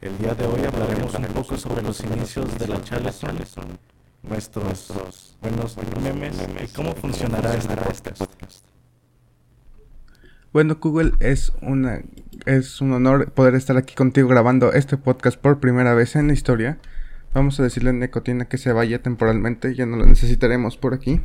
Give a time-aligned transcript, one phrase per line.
[0.00, 3.20] El día de hoy hablaremos un poco sobre los inicios de la Chales,
[4.22, 8.64] nuestros buenos memes y cómo funcionará este podcast.
[10.52, 12.02] Bueno, Google, es una
[12.46, 16.32] es un honor poder estar aquí contigo grabando este podcast por primera vez en la
[16.32, 16.78] historia.
[17.34, 21.20] Vamos a decirle a Necotina que se vaya temporalmente, ya no lo necesitaremos por aquí.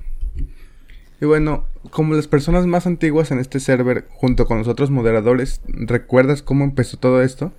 [1.22, 5.62] Y bueno, como las personas más antiguas en este server, junto con los otros moderadores,
[5.68, 7.54] ¿recuerdas cómo empezó todo esto?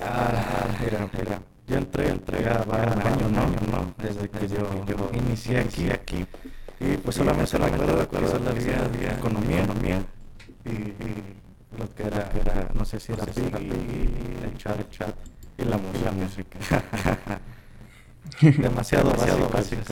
[0.00, 1.40] Ah, mira, mira.
[1.66, 3.46] Yo entré, entré a un año, ¿no?
[3.70, 3.94] ¿no?
[3.98, 6.26] Desde que yo, yo inicié aquí, aquí.
[6.80, 10.02] Y pues solamente, solamente recuerdo que solo había economía, economía
[10.64, 14.10] y, lo que era, era, no sé si era Piggy,
[14.44, 15.14] el chat, el chat
[15.56, 16.04] y la, música.
[16.04, 16.58] La música.
[18.62, 19.82] demasiado, demasiado básico.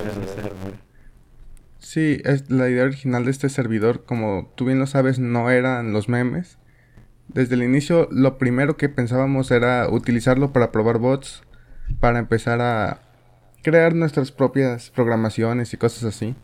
[1.78, 5.92] Sí, es la idea original de este servidor, como tú bien lo sabes, no eran
[5.92, 6.58] los memes.
[7.34, 11.42] Desde el inicio, lo primero que pensábamos era utilizarlo para probar bots,
[12.00, 13.03] para empezar a
[13.62, 16.34] crear nuestras propias programaciones y cosas así.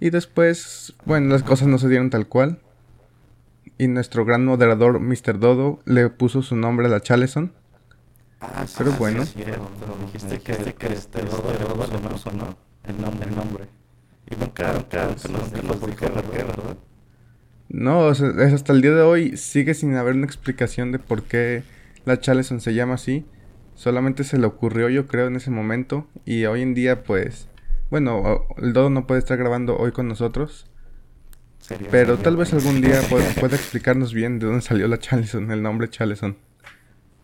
[0.00, 2.60] Y después, bueno, las cosas no se dieron tal cual
[3.78, 5.38] y nuestro gran moderador Mr.
[5.38, 7.52] Dodo le puso su nombre a la Chaleson.
[8.40, 9.24] Ah, sí, Pero bueno.
[9.24, 9.44] Sí,
[10.06, 12.56] dijiste que, este, que este Dodo le puso ¿no?
[12.84, 13.68] El nombre, el nombre.
[14.28, 16.76] Y nunca, nunca, nunca nos, nunca nos dijo por qué, ¿verdad?
[17.68, 20.98] No, o sea, es hasta el día de hoy sigue sin haber una explicación de
[20.98, 21.62] por qué
[22.04, 23.26] la Chaleson se llama así.
[23.74, 26.06] Solamente se le ocurrió, yo creo, en ese momento.
[26.24, 27.48] Y hoy en día, pues,
[27.90, 30.66] bueno, el Dodo no puede estar grabando hoy con nosotros.
[31.90, 35.90] Pero tal vez algún día pueda, explicarnos bien de dónde salió la Chaleson, el nombre
[35.90, 36.38] Chaleson.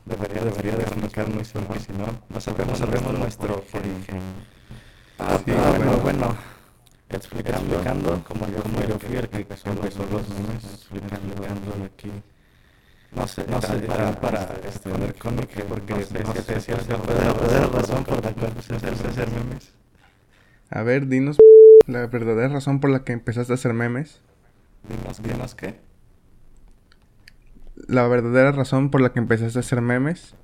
[0.04, 4.20] Debería, debería de explicarnos, si no, no sabemos, sabemos nuestro origen.
[5.18, 6.53] Ah, sí, ah, bueno, bueno.
[7.14, 12.10] Explicando, explicando como yo, como yo fui el que empezó los memes, explicando aquí.
[13.14, 16.96] No sé, no sé, para, para este, poner cómic, porque no sé si es la
[16.96, 19.72] verdadera razón por la cual se hace hacer memes.
[20.70, 21.38] A ver, dinos
[21.86, 24.20] la verdadera razón por la que empezaste a hacer memes.
[24.88, 25.78] ¿Dinos, dinos qué?
[27.86, 30.34] La verdadera razón por la que empezaste a hacer memes.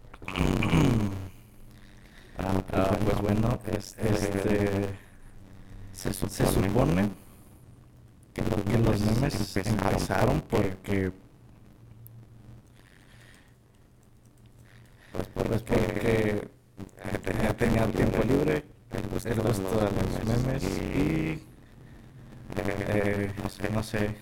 [2.38, 5.09] ah, ah pues bueno, este, este
[6.00, 7.10] se, supone, se supone
[8.32, 11.12] que, los, que los memes empezaron porque
[15.12, 16.48] pues porque,
[17.02, 21.44] porque tenía, tenía tiempo libre el gusto, el gusto de los memes y
[22.56, 24.16] eh, no sé, no sé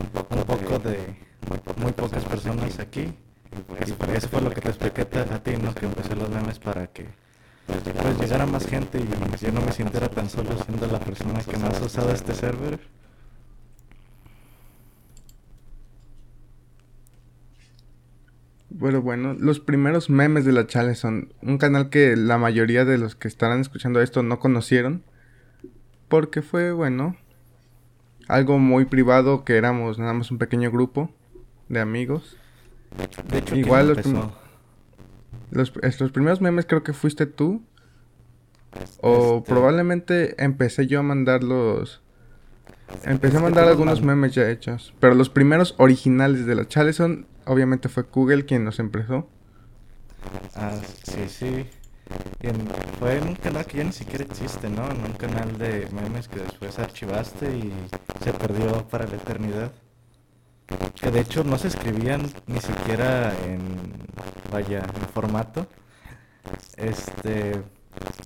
[0.00, 1.16] un poco, un poco de, de
[1.48, 3.12] muy, pocas, muy pocas personas aquí.
[3.52, 5.74] Y pues, eso fue lo que te expliqué a ti, ¿no?
[5.74, 7.06] Que empecé los memes para que
[7.66, 11.56] pues, llegara más gente y yo no me sintiera tan solo siendo la persona que
[11.56, 12.78] más usado este server.
[18.76, 22.98] Bueno, bueno, los primeros memes de la Chale son un canal que la mayoría de
[22.98, 25.04] los que estarán escuchando esto no conocieron.
[26.08, 27.16] Porque fue, bueno,
[28.28, 31.10] algo muy privado que éramos nada más un pequeño grupo
[31.68, 32.36] de amigos.
[33.28, 33.98] De hecho, Igual los,
[35.54, 37.62] los, los, primeros memes creo que fuiste tú.
[39.00, 42.02] O este probablemente empecé yo a mandarlos.
[43.04, 44.94] Empecé a mandar algunos memes ya hechos.
[45.00, 49.28] Pero los primeros originales de la Chale son, obviamente fue Google quien nos empezó.
[50.54, 51.66] Ah, sí, sí
[52.98, 54.88] fue en un canal que ya ni siquiera existe, ¿no?
[54.90, 57.72] En un canal de memes que después archivaste y
[58.22, 59.72] se perdió para la eternidad.
[61.00, 63.60] Que de hecho no se escribían ni siquiera en,
[64.50, 65.66] vaya, en formato.
[66.76, 67.62] Este,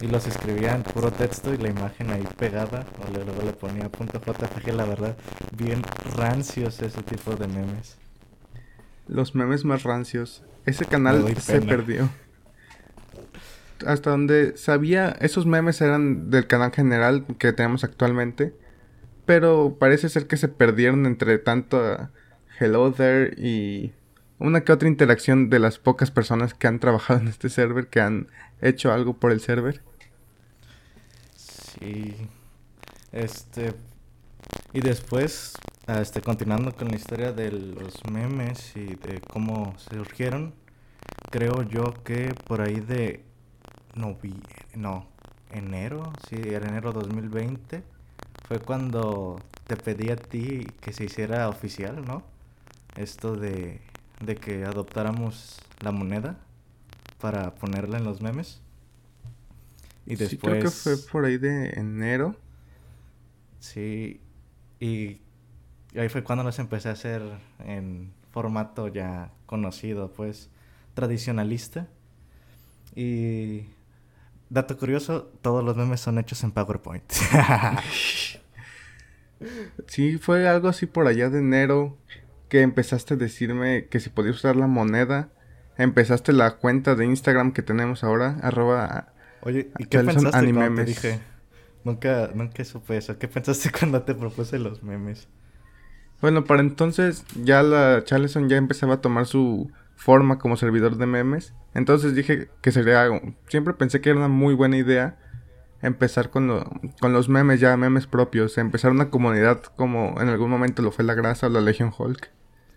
[0.00, 4.20] y los escribían puro texto y la imagen ahí pegada, o luego le ponía punto
[4.20, 5.16] .jpg, la verdad,
[5.56, 5.82] bien
[6.16, 7.98] rancios ese tipo de memes.
[9.06, 10.42] Los memes más rancios.
[10.64, 12.08] Ese canal se perdió
[13.86, 18.54] hasta donde sabía, esos memes eran del canal general que tenemos actualmente.
[19.24, 22.08] Pero parece ser que se perdieron entre tanto
[22.58, 23.92] Hello There y
[24.38, 28.00] una que otra interacción de las pocas personas que han trabajado en este server, que
[28.00, 28.28] han
[28.60, 29.80] hecho algo por el server.
[31.34, 32.16] Sí.
[33.12, 33.74] Este.
[34.72, 35.54] Y después,
[35.86, 40.54] este, continuando con la historia de los memes y de cómo surgieron,
[41.30, 43.24] creo yo que por ahí de
[43.94, 44.34] no vi,
[44.74, 45.06] no,
[45.52, 47.82] enero, sí, era enero 2020,
[48.46, 52.22] fue cuando te pedí a ti que se hiciera oficial, ¿no?
[52.96, 53.80] Esto de,
[54.20, 56.38] de que adoptáramos la moneda.
[57.20, 58.62] para ponerla en los memes.
[60.06, 60.30] Y después...
[60.30, 62.36] Sí, creo que fue por ahí de enero.
[63.60, 64.20] Sí,
[64.80, 65.20] y
[65.96, 67.22] ahí fue cuando los empecé a hacer
[67.64, 70.50] en formato ya conocido, pues,
[70.94, 71.88] tradicionalista.
[72.94, 73.66] Y
[74.50, 77.04] dato curioso, todos los memes son hechos en PowerPoint.
[79.86, 81.96] sí, fue algo así por allá de enero
[82.48, 85.30] que empezaste a decirme que si podías usar la moneda.
[85.76, 89.12] Empezaste la cuenta de Instagram que tenemos ahora, arroba
[89.42, 91.20] Oye, ¿y qué pensaste cuando te dije?
[91.84, 93.18] Nunca, nunca supe eso.
[93.18, 95.28] ¿Qué pensaste cuando te propuse los memes?
[96.20, 101.06] Bueno, para entonces ya la Charleson ya empezaba a tomar su forma como servidor de
[101.06, 101.54] memes.
[101.74, 103.08] Entonces dije que sería...
[103.46, 105.16] Siempre pensé que era una muy buena idea
[105.82, 106.48] empezar con,
[107.00, 108.58] con los memes ya, memes propios.
[108.58, 112.30] Empezar una comunidad como en algún momento lo fue la grasa o la Legion Hulk.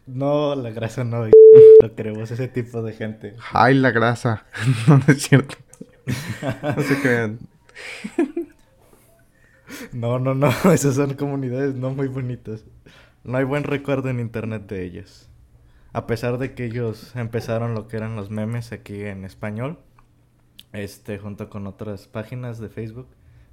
[0.08, 1.26] No, la grasa no.
[1.26, 3.36] No queremos ese tipo de gente.
[3.54, 4.46] Ay, la grasa.
[4.88, 5.56] no es cierto.
[6.76, 7.40] no se crean.
[9.94, 10.50] No, no, no.
[10.72, 12.66] Esas son comunidades no muy bonitas.
[13.24, 15.30] No hay buen recuerdo en internet de ellas.
[15.94, 19.80] A pesar de que ellos empezaron lo que eran los memes aquí en español.
[20.74, 23.08] Este, junto con otras páginas de Facebook.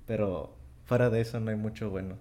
[0.06, 2.16] Pero fuera de eso no hay mucho bueno.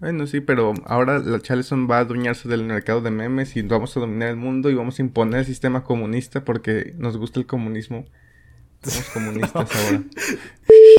[0.00, 3.96] Bueno, sí, pero ahora la Charleston va a adueñarse del mercado de memes y vamos
[3.96, 7.46] a dominar el mundo y vamos a imponer el sistema comunista porque nos gusta el
[7.46, 8.04] comunismo.
[8.82, 10.02] Somos comunistas ahora.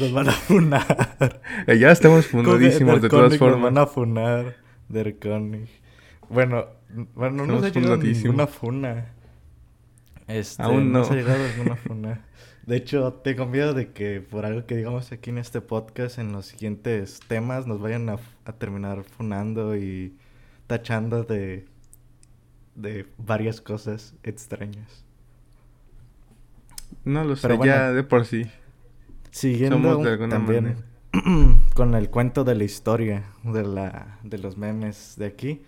[0.01, 1.41] Nos van a funar.
[1.67, 3.59] Eh, ya estamos fundadísimos de todas formas.
[3.59, 4.56] Nos van a funar.
[4.88, 5.15] Der
[6.29, 6.65] Bueno,
[7.13, 9.14] bueno no nos ha llegado ninguna funa.
[10.27, 11.10] Este, Aún no.
[11.10, 11.44] Llegado
[11.75, 12.25] funa.
[12.66, 16.31] De hecho, tengo miedo de que por algo que digamos aquí en este podcast, en
[16.31, 18.18] los siguientes temas, nos vayan a,
[18.54, 20.16] terminar funando y
[20.66, 21.66] tachando de,
[22.74, 25.06] de varias cosas extrañas.
[27.04, 28.50] No lo sé, ya de por sí.
[29.30, 30.77] Siguiendo también
[31.75, 35.62] con el cuento de la historia de, la, de los memes de aquí,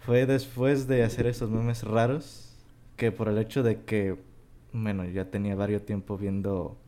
[0.00, 2.45] fue después de hacer esos memes raros
[2.96, 4.16] que por el hecho de que
[4.82, 6.78] bueno, ya tenía varios tiempo viendo...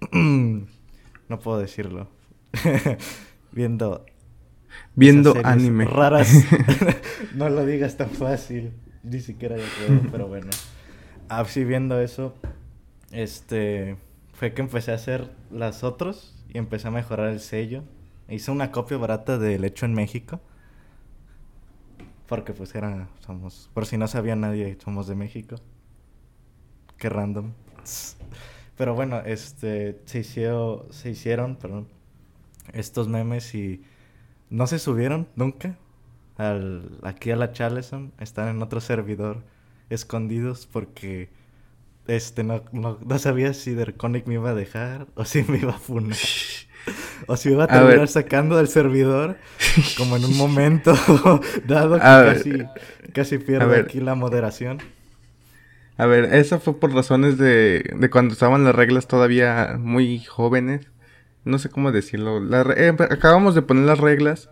[0.12, 2.08] no puedo decirlo.
[3.52, 4.04] viendo...
[4.94, 5.86] Viendo anime.
[5.86, 6.30] Raras.
[7.34, 8.72] no lo digas tan fácil.
[9.02, 10.50] Ni siquiera yo creo, pero bueno.
[11.28, 12.34] Así viendo eso,
[13.10, 13.96] este...
[14.34, 17.84] Fue que empecé a hacer las otras y empecé a mejorar el sello.
[18.28, 20.42] Hice una copia barata del hecho en México.
[22.26, 25.56] Porque pues era, somos, por si no sabía nadie, somos de México.
[26.98, 27.52] Qué random.
[28.76, 31.88] Pero bueno, este, se hicieron, se hicieron, perdón,
[32.72, 33.82] estos memes y
[34.50, 35.78] no se subieron nunca
[36.36, 38.12] al, aquí a la Charleston.
[38.20, 39.42] Están en otro servidor
[39.88, 41.30] escondidos porque
[42.06, 45.78] este no, no, sabía si Derconic me iba a dejar o si me iba a
[45.78, 46.16] funar.
[47.26, 49.36] o si iba a terminar sacando del servidor
[49.96, 50.94] como en un momento
[51.66, 52.52] dado que casi,
[53.12, 54.78] casi pierdo aquí la moderación.
[55.98, 60.88] A ver, eso fue por razones de, de cuando estaban las reglas todavía muy jóvenes.
[61.44, 62.42] No sé cómo decirlo.
[62.76, 64.50] Eh, acabamos de poner las reglas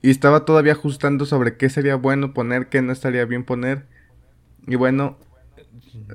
[0.00, 3.86] y estaba todavía ajustando sobre qué sería bueno poner, qué no estaría bien poner.
[4.66, 5.18] Y bueno,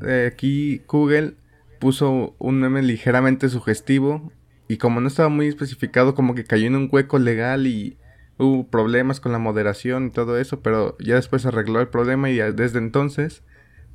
[0.06, 1.36] eh, aquí Google
[1.80, 4.32] puso un meme ligeramente sugestivo
[4.68, 7.98] y como no estaba muy especificado, como que cayó en un hueco legal y
[8.38, 12.30] hubo problemas con la moderación y todo eso, pero ya después se arregló el problema
[12.30, 13.44] y desde entonces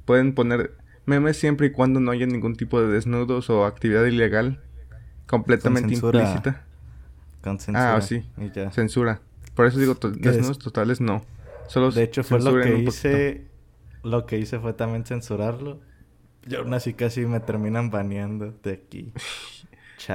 [0.05, 0.75] Pueden poner
[1.07, 4.61] memes siempre y cuando no haya ningún tipo de desnudos o actividad ilegal
[5.27, 6.65] completamente implícita.
[7.41, 7.97] Con censura.
[7.97, 8.25] Ah, sí.
[8.73, 9.21] Censura.
[9.55, 11.25] Por eso digo, desnudos totales no.
[11.69, 13.47] Solo de hecho, fue lo que hice.
[14.03, 15.81] Lo que hice fue también censurarlo.
[16.47, 19.13] Y aún así casi me terminan baneando de aquí.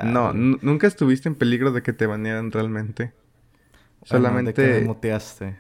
[0.03, 3.13] no, nunca estuviste en peligro de que te banearan realmente.
[4.03, 4.62] Solamente.
[4.62, 5.58] de que me muteaste.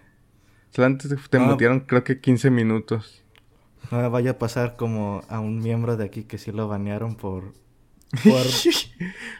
[0.69, 3.23] Solamente te mutearon creo que 15 minutos.
[3.91, 7.53] No vaya a pasar como a un miembro de aquí que sí lo banearon por...
[8.23, 8.45] Por,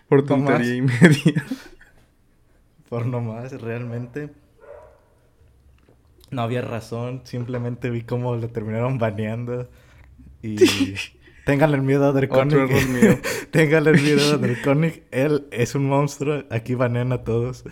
[0.10, 1.46] por tontería y media.
[2.89, 4.29] Por nomás, realmente.
[6.32, 9.70] No había razón, simplemente vi cómo lo terminaron baneando.
[10.41, 10.58] Y...
[11.48, 13.22] Ténganle miedo a Draconic.
[13.51, 15.04] Ténganle miedo a Draconic.
[15.12, 16.44] Él es un monstruo.
[16.50, 17.63] Aquí banean a todos.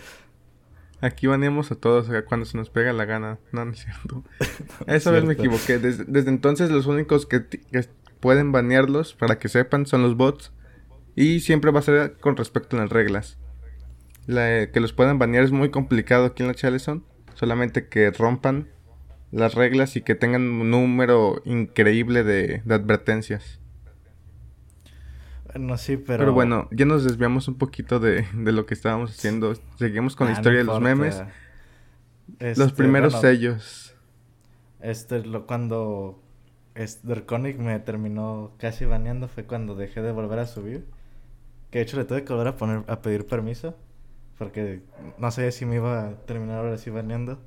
[1.02, 3.38] Aquí baneamos a todos cuando se nos pega la gana.
[3.52, 4.24] No, no es cierto.
[4.86, 5.78] Esa vez me equivoqué.
[5.78, 7.44] Desde, entonces los únicos que,
[8.18, 10.54] pueden banearlos, para que sepan, son los bots.
[11.14, 13.38] Y siempre va a ser con respecto a las reglas.
[14.26, 17.04] que los puedan banear es muy complicado aquí en la Chaleson.
[17.34, 18.70] Solamente que rompan
[19.32, 23.60] las reglas y que tengan un número increíble de, de advertencias.
[25.56, 26.18] Bueno, sí, pero...
[26.18, 29.54] Pero bueno, ya nos desviamos un poquito de, de lo que estábamos haciendo.
[29.78, 31.22] Seguimos con la Ah, no historia de los memes.
[32.38, 33.96] Este, los primeros bueno, sellos.
[34.80, 36.22] Este, lo, cuando
[36.74, 40.84] este, Draconic me terminó casi baneando fue cuando dejé de volver a subir.
[41.70, 43.74] Que de hecho le tuve que volver a poner a pedir permiso.
[44.36, 44.82] Porque
[45.16, 47.40] no sabía si me iba a terminar ahora sí baneando.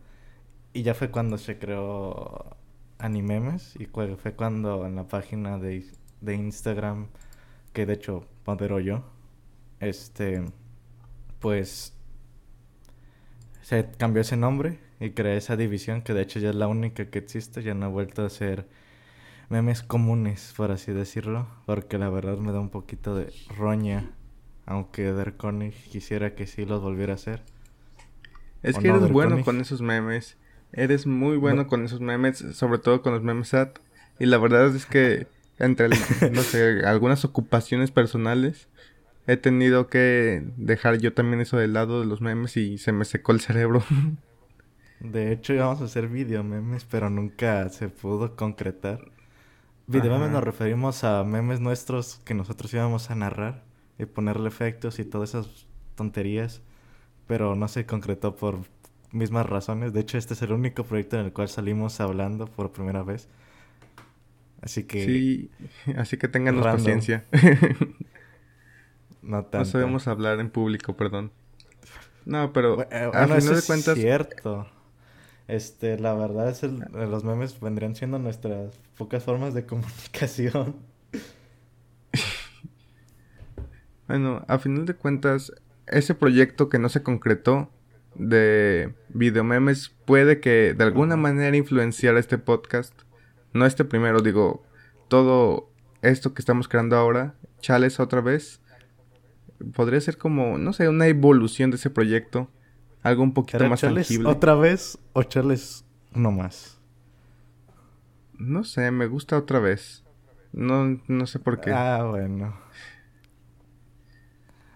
[0.74, 2.58] Y ya fue cuando se creó
[2.98, 3.76] Animemes.
[3.80, 5.86] Y fue cuando en la página de,
[6.22, 7.10] de Instagram,
[7.74, 9.04] que de hecho modero yo,
[9.80, 10.44] este,
[11.40, 11.94] pues
[13.62, 17.06] se cambió ese nombre y creé esa división que de hecho ya es la única
[17.10, 18.68] que existe, ya no ha vuelto a ser
[19.50, 24.12] memes comunes, por así decirlo, porque la verdad me da un poquito de roña,
[24.66, 27.44] aunque Draconic quisiera que sí los volviera a hacer.
[28.62, 30.38] Es ¿O que no, eres bueno con esos memes.
[30.72, 31.68] Eres muy bueno No.
[31.68, 33.80] con esos memes, sobre todo con los memes SAT.
[34.20, 35.28] Y la verdad es que
[35.60, 38.70] entre, el- no sé, algunas ocupaciones personales,
[39.28, 43.06] he tenido que dejar yo también eso de lado de los memes y se me
[43.06, 43.84] secó el cerebro.
[45.00, 49.12] De hecho íbamos a hacer video memes, pero nunca se pudo concretar.
[49.88, 53.66] Video memes nos referimos a memes nuestros que nosotros íbamos a narrar
[54.00, 56.62] y ponerle efectos y todas esas tonterías,
[57.28, 58.60] pero no se concretó por
[59.12, 59.94] mismas razones.
[59.94, 63.30] De hecho, este es el único proyecto en el cual salimos hablando por primera vez.
[64.62, 65.52] Así que Sí,
[65.98, 66.80] así que ténganos Random.
[66.82, 67.24] paciencia.
[69.22, 71.32] no sabemos hablar en público, perdón.
[72.26, 74.68] No, pero a bueno, final eso de es cuentas, cierto.
[75.48, 80.76] Este, la verdad es el, los memes vendrían siendo nuestras pocas formas de comunicación.
[84.08, 85.52] Bueno, a final de cuentas,
[85.88, 87.72] ese proyecto que no se concretó
[88.16, 92.94] de videomemes puede que de alguna manera influenciara este podcast.
[93.54, 94.64] No este primero, digo,
[95.08, 95.70] todo
[96.02, 98.62] esto que estamos creando ahora, Chales otra vez,
[99.74, 102.50] podría ser como, no sé, una evolución de ese proyecto.
[103.02, 104.30] Algo un poquito ¿Será más Charles tangible.
[104.30, 106.80] otra vez o Charles uno más?
[108.38, 110.04] No sé, me gusta otra vez.
[110.52, 111.72] No, no sé por qué.
[111.72, 112.56] Ah, bueno.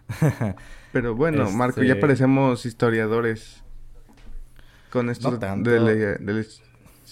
[0.92, 3.64] Pero bueno, Marco, ya Este- parecemos historiadores.
[4.92, 6.18] Con esto No de,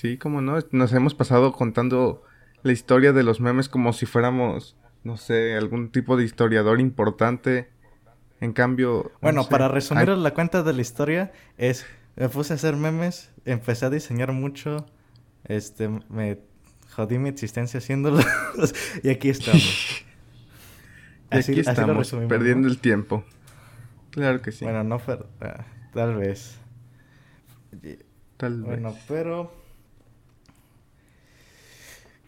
[0.01, 2.23] Sí, como no, nos hemos pasado contando
[2.63, 7.69] la historia de los memes como si fuéramos, no sé, algún tipo de historiador importante.
[8.39, 9.11] En cambio...
[9.13, 12.55] no Bueno, sé, para resumir hay- la cuenta de la historia, es me puse a
[12.55, 14.87] hacer memes, empecé a diseñar mucho,
[15.45, 16.39] este, me
[16.95, 18.25] jodí mi existencia haciéndolos
[19.03, 19.61] y aquí estamos.
[21.31, 22.73] y Así- aquí estamos, perdiendo ¿no?
[22.73, 23.23] el tiempo.
[24.09, 26.57] Claro que sí, Bueno, no fue, ah, tal vez.
[28.37, 28.65] Tal vez.
[28.65, 29.60] Bueno, pero...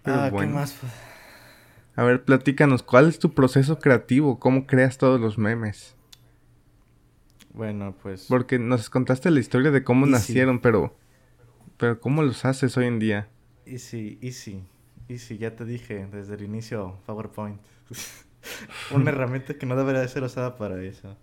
[0.04, 0.78] Pero ah, ¿qué más?
[1.96, 4.40] A ver, platícanos, ¿cuál es tu proceso creativo?
[4.40, 5.96] ¿Cómo creas todos los memes?
[7.54, 8.26] Bueno, pues...
[8.28, 10.96] Porque nos contaste la historia de cómo nacieron, pero...
[11.78, 13.30] Pero ¿cómo los haces hoy en día?
[13.66, 14.64] Easy, easy,
[15.08, 17.60] easy, ya te dije desde el inicio, PowerPoint.
[18.92, 21.16] Una herramienta que no debería de ser usada para eso.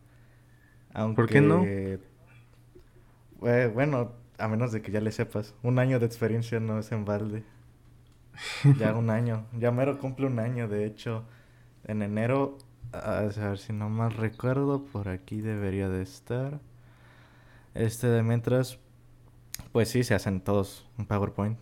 [0.92, 1.64] Aunque, ¿Por qué no?
[1.64, 1.98] eh,
[3.74, 5.54] bueno, a menos de que ya le sepas.
[5.62, 7.44] Un año de experiencia no es en balde.
[8.78, 9.46] Ya un año.
[9.58, 11.24] Ya mero cumple un año, de hecho.
[11.84, 12.58] En enero,
[12.92, 16.60] a ver si no mal recuerdo, por aquí debería de estar.
[17.74, 18.78] Este de mientras,
[19.72, 21.58] pues sí, se hacen todos en PowerPoint.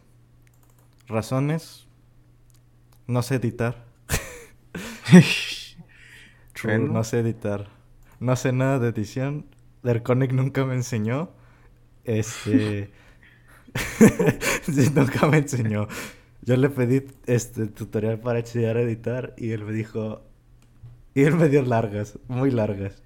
[1.06, 1.86] Razones,
[3.06, 3.86] no sé editar.
[6.54, 7.68] True, no sé editar.
[8.20, 9.46] No sé nada de edición.
[9.82, 11.30] Derconic nunca me enseñó.
[12.04, 12.90] Este.
[14.62, 15.88] sí, nunca me enseñó.
[16.48, 20.22] Yo le pedí este tutorial para enseñar a editar y él me dijo.
[21.14, 23.02] Y él me dio largas, muy largas.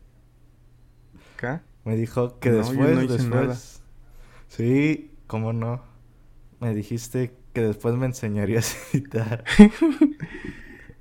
[1.35, 1.65] ¿Acá?
[1.85, 3.25] Me dijo que No, después, no después.
[3.27, 3.57] nada.
[4.47, 5.83] Sí, cómo no.
[6.61, 9.45] Me dijiste que después me enseñarías a editar.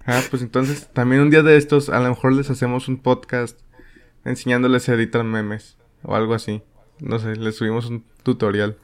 [0.08, 3.60] Ah, pues entonces también un día de estos a lo mejor les hacemos un podcast
[4.26, 6.64] enseñándoles a editar memes o algo así.
[7.00, 8.78] No sé, les subimos un tutorial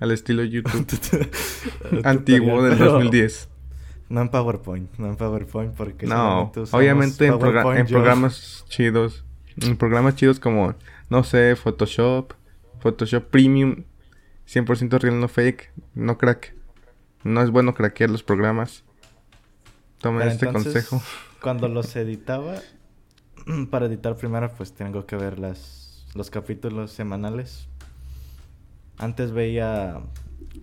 [0.00, 0.86] al estilo YouTube
[2.04, 3.48] antiguo del Pero 2010.
[4.08, 9.24] No en PowerPoint, no en PowerPoint porque No, obviamente en, PowerPoint en programas chidos.
[9.60, 10.74] En programas chidos como,
[11.08, 12.34] no sé, Photoshop,
[12.80, 13.84] Photoshop Premium,
[14.48, 16.54] 100% real, no fake, no crack.
[17.24, 18.84] No es bueno craquear los programas.
[20.00, 21.02] Tomen Pero este entonces, consejo.
[21.42, 22.54] Cuando los editaba,
[23.70, 27.68] para editar primero pues tengo que ver las, los capítulos semanales.
[28.98, 30.00] Antes veía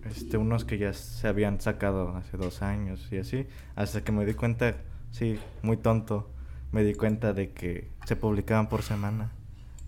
[0.04, 4.26] este, unos que ya se habían sacado hace dos años y así, hasta que me
[4.26, 4.74] di cuenta,
[5.10, 6.30] sí, muy tonto,
[6.72, 9.30] me di cuenta de que se publicaban por semana,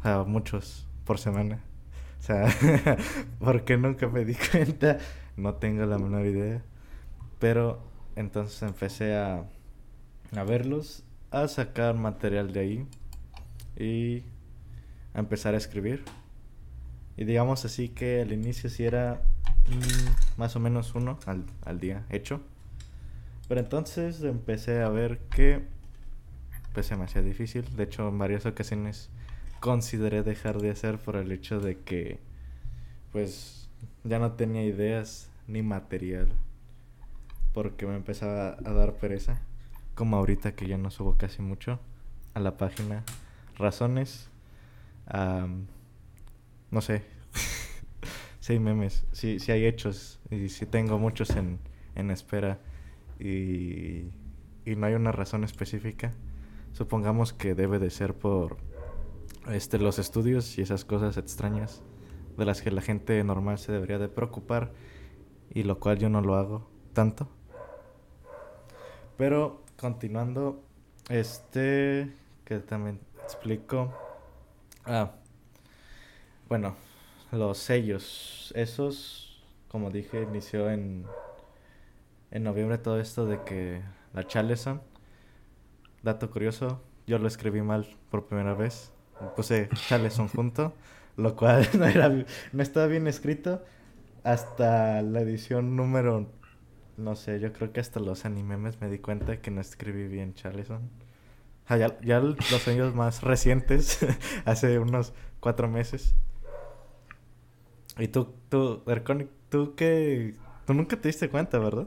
[0.00, 1.60] o sea, muchos por semana.
[2.20, 2.46] O sea,
[3.38, 4.98] ¿por qué nunca me di cuenta?
[5.36, 6.62] No tengo la menor idea.
[7.38, 7.80] Pero
[8.16, 9.44] entonces empecé a,
[10.34, 12.86] a verlos, a sacar material de ahí
[13.76, 14.24] y
[15.14, 16.04] a empezar a escribir.
[17.16, 19.22] Y digamos así que al inicio sí era
[19.68, 22.42] mm, más o menos uno al, al, día hecho.
[23.48, 25.62] Pero entonces empecé a ver que
[26.74, 27.64] pues se me hacía difícil.
[27.74, 29.08] De hecho, en varias ocasiones
[29.60, 32.18] consideré dejar de hacer por el hecho de que
[33.12, 33.68] pues
[34.04, 36.28] ya no tenía ideas ni material.
[37.54, 39.40] Porque me empezaba a dar pereza.
[39.94, 41.80] Como ahorita que ya no subo casi mucho
[42.34, 43.04] a la página.
[43.56, 44.28] Razones.
[46.70, 47.04] No sé.
[48.48, 49.06] hay memes.
[49.12, 50.20] Sí, sí hay hechos.
[50.30, 51.58] Y sí tengo muchos en,
[51.94, 52.60] en espera.
[53.18, 54.10] Y,
[54.64, 56.12] y no hay una razón específica.
[56.72, 58.58] Supongamos que debe de ser por
[59.48, 61.82] este, los estudios y esas cosas extrañas
[62.36, 64.72] de las que la gente normal se debería de preocupar
[65.50, 67.28] y lo cual yo no lo hago tanto.
[69.16, 70.62] Pero continuando,
[71.08, 72.12] este
[72.44, 73.92] que también explico.
[74.84, 75.12] Ah,
[76.48, 76.76] bueno,
[77.32, 81.06] los sellos, esos, como dije, inició en,
[82.30, 83.82] en noviembre todo esto de que
[84.14, 84.80] la Charleson,
[86.02, 88.92] dato curioso, yo lo escribí mal por primera vez
[89.34, 90.74] puse Charleson junto,
[91.16, 93.64] lo cual no, era, no estaba bien escrito
[94.24, 96.26] hasta la edición número,
[96.96, 100.34] no sé, yo creo que hasta los animemes me di cuenta que no escribí bien
[100.34, 100.90] Charleson.
[101.68, 104.04] ya, ya, los años más recientes,
[104.44, 106.14] hace unos cuatro meses.
[107.98, 110.34] Y tú, tú, Erconic, tú que...
[110.66, 111.86] Tú nunca te diste cuenta, ¿verdad?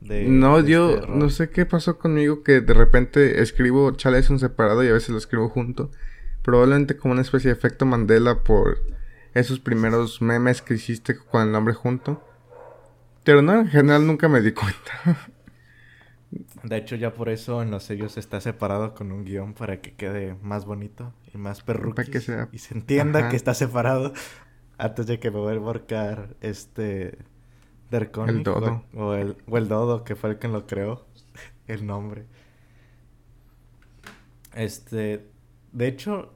[0.00, 4.88] no, yo este no sé qué pasó conmigo que de repente escribo Charleson separado y
[4.88, 5.90] a veces lo escribo junto.
[6.42, 8.82] Probablemente como una especie de efecto Mandela por
[9.32, 12.22] esos primeros memes que hiciste con el nombre junto.
[13.24, 15.30] Pero no, en general nunca me di cuenta.
[16.62, 19.92] De hecho, ya por eso en los sellos está separado con un guion para que
[19.92, 21.62] quede más bonito y más
[22.20, 22.48] sea...
[22.52, 24.12] Y se entienda que está separado
[24.84, 27.18] antes de que me vuelva a marcar este...
[27.90, 28.84] el Dodo.
[28.94, 31.06] O, el, o el Dodo, que fue el que lo creó.
[31.66, 32.26] el nombre.
[34.54, 35.26] Este...
[35.72, 36.34] De hecho,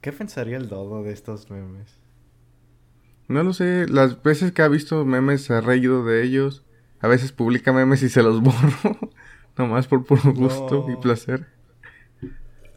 [0.00, 1.98] ¿qué pensaría el Dodo de estos memes?
[3.28, 6.64] No lo sé, las veces que ha visto memes se ha reído de ellos.
[7.00, 8.98] A veces publica memes y se los borro.
[9.58, 11.46] Nomás por puro gusto y placer.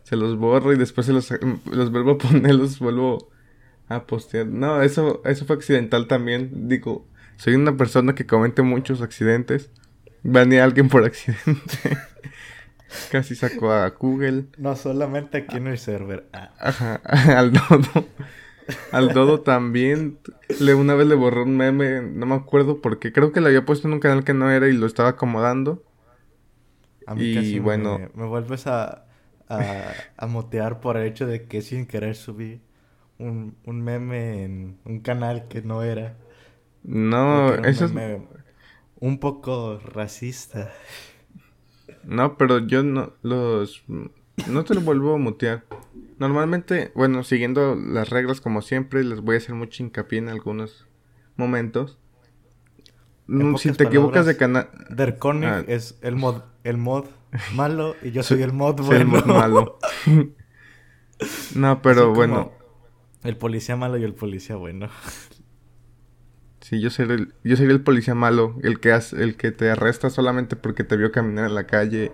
[0.03, 1.31] Se los borro y después se los,
[1.71, 3.29] los vuelvo a poner, los vuelvo
[3.89, 4.47] a postear.
[4.47, 6.67] No, eso, eso fue accidental también.
[6.67, 7.05] Digo,
[7.37, 9.69] soy una persona que comete muchos accidentes.
[10.23, 11.97] Baneé a alguien por accidente.
[13.11, 14.45] Casi sacó a Google.
[14.57, 16.27] No solamente aquí en el server.
[16.33, 16.51] Ah.
[16.59, 16.95] Ajá,
[17.37, 18.07] al dodo.
[18.91, 20.19] Al dodo también.
[20.59, 23.65] Le, una vez le borró un meme, no me acuerdo porque creo que lo había
[23.65, 25.83] puesto en un canal que no era y lo estaba acomodando.
[27.05, 27.99] A mí y casi bueno.
[28.13, 29.05] Me, vuelves a,
[29.47, 32.61] a, a, motear por el hecho de que sin querer subí
[33.19, 36.17] un, un meme en un canal que no era.
[36.83, 37.93] No, eso es.
[38.99, 40.71] Un poco racista.
[42.03, 43.83] No, pero yo no los
[44.47, 45.65] no te lo vuelvo a mutear.
[46.19, 50.87] Normalmente, bueno, siguiendo las reglas como siempre, les voy a hacer mucho hincapié en algunos
[51.35, 51.99] momentos.
[53.27, 54.69] Mm, si te equivocas de canal.
[54.89, 55.63] Derconic ah.
[55.67, 57.05] es el mod, el mod
[57.53, 59.01] malo y yo soy el mod bueno.
[59.01, 59.79] el mod malo.
[61.55, 62.51] no, pero bueno.
[63.23, 64.89] El policía malo y el policía bueno.
[66.59, 70.57] Sí, yo seré el, yo el policía malo, el que, el que te arresta solamente
[70.57, 72.11] porque te vio caminar en la calle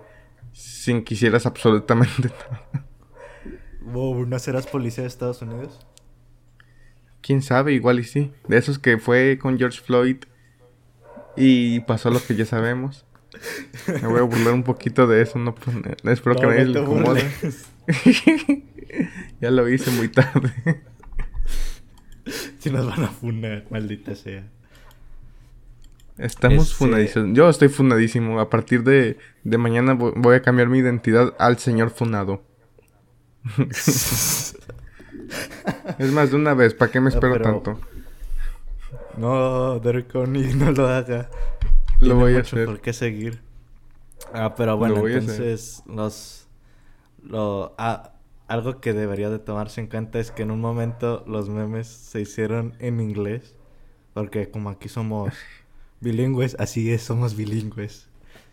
[0.52, 2.86] sin que hicieras absolutamente nada.
[3.84, 5.84] ¿No serás policía de Estados Unidos?
[7.20, 8.32] Quién sabe, igual y sí.
[8.46, 10.18] De esos que fue con George Floyd
[11.36, 13.04] y pasó lo que ya sabemos.
[13.88, 15.54] Me voy a burlar un poquito de eso, no,
[16.04, 17.28] espero que nadie le incomode.
[19.40, 20.52] ya lo hice muy tarde.
[22.58, 24.44] si nos van a funar, maldita sea.
[26.16, 27.36] Estamos este, funadísimos.
[27.36, 28.38] Yo estoy funadísimo.
[28.40, 32.42] A partir de, de mañana voy a cambiar mi identidad al señor funado.
[33.58, 34.54] es
[36.12, 37.80] más, de una vez, ¿para qué me espero tanto?
[39.16, 41.28] No, Draconi, no lo haga.
[42.00, 42.66] Lo voy a hacer.
[42.66, 43.40] por qué seguir.
[44.32, 46.48] Ah, pero bueno, entonces los...
[47.22, 48.13] Lo, ah,
[48.46, 52.20] algo que debería de tomarse en cuenta es que en un momento los memes se
[52.20, 53.56] hicieron en inglés
[54.12, 55.34] Porque como aquí somos
[56.00, 58.08] bilingües, así es, somos bilingües.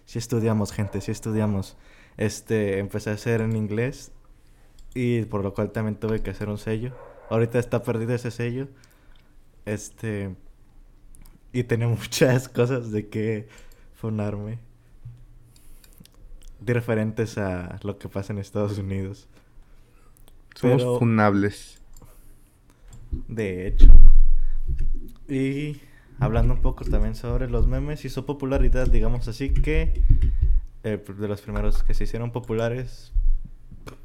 [0.06, 1.78] Si estudiamos, gente, si estudiamos.
[2.18, 4.12] Este, empecé a hacer en inglés
[4.94, 6.94] y por lo cual también tuve que hacer un sello.
[7.30, 8.68] Ahorita está perdido ese sello.
[9.66, 10.36] Este,
[11.54, 13.48] y tenía muchas cosas de que
[13.94, 14.60] funarme.
[16.60, 19.28] Diferentes a lo que pasa en Estados Unidos.
[20.56, 21.82] Somos Pero- funables.
[23.28, 23.88] De hecho.
[25.28, 25.78] Y
[26.20, 30.02] hablando un poco también sobre los memes y su popularidad, digamos así que
[30.84, 33.12] eh, de los primeros que se hicieron populares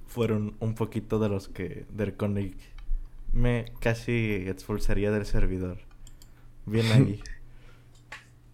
[0.07, 2.57] fueron un poquito de los que Derconic
[3.33, 5.79] me casi expulsaría del servidor.
[6.67, 7.21] Bien ahí.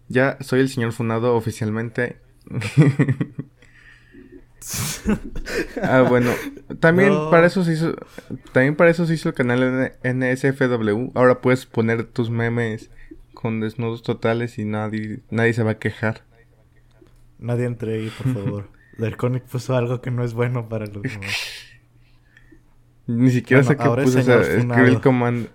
[0.09, 2.17] Ya soy el señor funado oficialmente.
[5.81, 6.31] ah, bueno.
[6.79, 7.29] También No.
[7.29, 7.95] para eso se hizo.
[8.51, 11.11] También para eso se hizo el canal NSFW.
[11.15, 12.89] Ahora puedes poner tus memes
[13.33, 16.23] con desnudos totales y nadie, nadie se va a quejar.
[17.39, 18.69] Nadie entre ahí, por favor.
[18.97, 21.35] Derconic puso algo que no es bueno para los demás.
[23.07, 24.19] Ni siquiera Bueno, sé qué puse.
[24.19, 25.49] o sea, señor escribí el comando.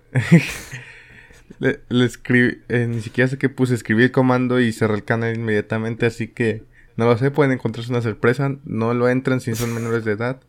[1.59, 2.61] le, le escribí.
[2.69, 3.73] eh, ni siquiera sé qué puse.
[3.75, 6.05] Escribí el comando y cerré el canal inmediatamente.
[6.05, 6.68] Así que
[6.99, 7.31] no lo sé.
[7.31, 8.57] Pueden encontrarse una sorpresa.
[8.65, 10.41] No lo entran si son menores de edad.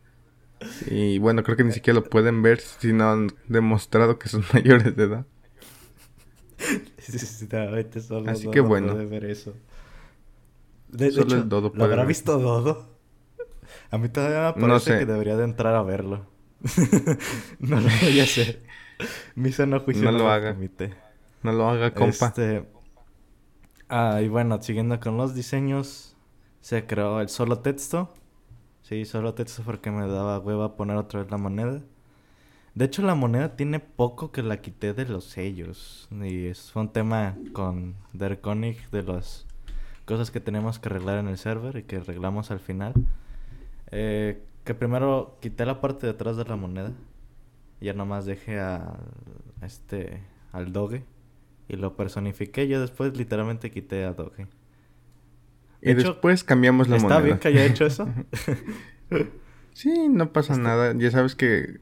[0.87, 4.45] Y bueno, creo que ni siquiera lo pueden ver si no han demostrado que son
[4.55, 5.27] mayores de edad.
[8.01, 8.93] Solo Así que bueno.
[8.93, 9.55] puede ver eso.
[10.89, 12.07] De, de Solo hecho, el Dodo ¿lo habrá ver.
[12.07, 12.99] visto Dodo?
[13.91, 14.99] A mí todavía me No parece sé.
[14.99, 16.27] que debería de entrar a verlo.
[17.61, 18.63] no lo voy a hacer.
[19.35, 20.55] Mi sano juicio No no, lo lo haga.
[20.55, 20.95] permite.
[21.43, 22.29] No lo haga, compa.
[22.29, 22.67] Este...
[23.89, 26.10] Ah, y bueno, siguiendo con los diseños,
[26.61, 28.13] se creó el solo texto.
[28.83, 31.81] Sí, solo texto porque me daba hueva poner otra vez la moneda.
[32.75, 36.09] De hecho, la moneda tiene poco que la quité de los sellos.
[36.11, 39.47] Y es un tema con Derconic de las
[40.05, 42.95] cosas que tenemos que arreglar en el server y que arreglamos al final.
[43.91, 46.93] Eh, que primero quité la parte de atrás de la moneda.
[47.81, 49.01] Ya nomás dejé al,
[49.63, 51.05] este, al doge.
[51.69, 52.69] Y lo personifiqué.
[52.69, 54.47] Yo después literalmente quité a doge.
[55.83, 57.25] Y hecho, después cambiamos la ¿Está moneda.
[57.25, 58.09] bien que haya hecho eso?
[59.73, 60.95] Sí, no pasa Este- nada.
[60.97, 61.81] Ya sabes que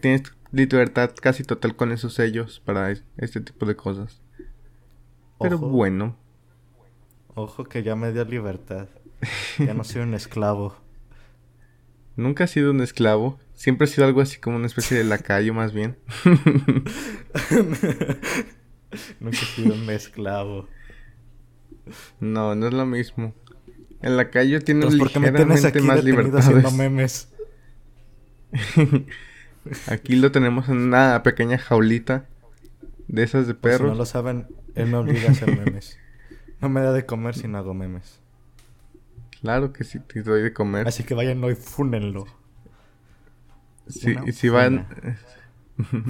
[0.00, 4.20] tienes libertad casi total con esos sellos para es- este tipo de cosas.
[5.38, 5.68] Pero Ojo.
[5.68, 6.16] bueno,
[7.34, 8.88] Ojo que ya me dio libertad.
[9.58, 10.76] Ya no soy un esclavo.
[12.16, 13.38] nunca has sido un esclavo.
[13.54, 15.96] Siempre has sido algo así como una especie de lacayo más bien.
[19.20, 20.68] Nunca he sido un esclavo.
[22.20, 23.34] No, no es lo mismo.
[24.02, 26.72] Entonces, ¿por qué me tienes ligeramente aquí más detenido haciendo libertades.
[26.72, 27.28] memes?
[29.88, 32.26] Aquí lo tenemos en una pequeña jaulita
[33.08, 33.92] de esas de Por si perros.
[33.92, 35.98] no lo saben, él me obliga a hacer memes.
[36.60, 38.20] No me da de comer si no hago memes.
[39.40, 40.86] Claro que sí, te doy de comer.
[40.88, 42.26] Así que vayan hoy, fúnenlo.
[43.88, 44.86] Sí, y si van...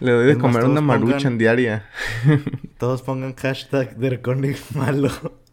[0.00, 1.88] Le doy de comer una maruchan pongan- diaria.
[2.78, 5.10] Todos pongan hashtag Derconic malo.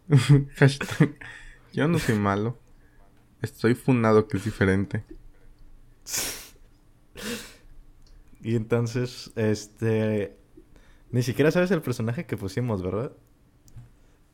[0.56, 1.16] Hashtag,
[1.72, 2.58] Yo no soy malo.
[3.42, 5.04] Estoy funado, que es diferente.
[8.40, 10.36] Y entonces, este...
[11.10, 13.12] Ni siquiera sabes el personaje que pusimos, ¿verdad?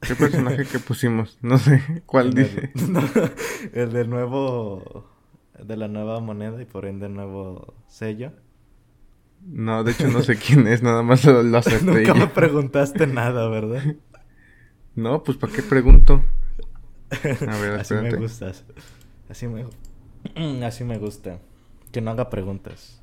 [0.01, 1.39] ¿Qué personaje que pusimos?
[1.43, 2.03] No sé.
[2.07, 2.71] ¿Cuál El dice?
[2.75, 3.03] del- no,
[3.73, 5.09] el del nuevo...
[5.63, 8.33] De la nueva moneda y por ende el nuevo sello.
[9.45, 10.83] No, de hecho no sé quién es.
[10.83, 11.85] Nada más lo, lo acepté.
[11.85, 13.83] Nunca me preguntaste nada, ¿verdad?
[14.95, 16.23] No, pues ¿para qué pregunto?
[17.13, 18.65] A ver, Así me gustas.
[19.29, 19.67] Así me...
[20.67, 21.39] Así me gusta.
[21.91, 23.01] Que no haga preguntas.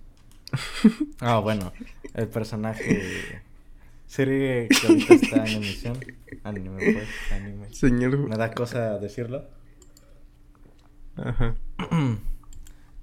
[1.20, 1.74] Ah, bueno.
[2.14, 3.42] El personaje...
[4.08, 6.00] Serie que ahorita está en emisión.
[6.44, 7.08] Anime, pues.
[7.32, 7.72] Anime.
[7.72, 8.18] Señor.
[8.18, 9.48] Me da cosa decirlo.
[11.16, 11.56] Ajá.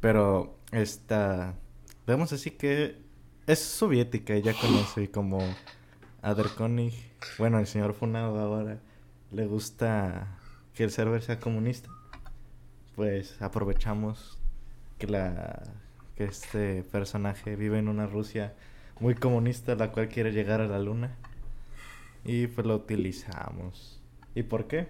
[0.01, 1.55] Pero esta...
[2.07, 3.05] Vemos así que
[3.46, 5.38] es soviética ya conoce como
[6.22, 6.94] a Derconic.
[7.38, 8.78] Bueno, el señor Funado ahora
[9.30, 10.38] le gusta
[10.74, 11.88] que el server sea comunista.
[12.96, 14.38] Pues aprovechamos
[14.98, 15.62] que la
[16.16, 18.54] que este personaje vive en una Rusia
[19.00, 21.14] muy comunista la cual quiere llegar a la luna
[22.24, 24.00] y pues lo utilizamos.
[24.35, 24.88] ¿Y por qué?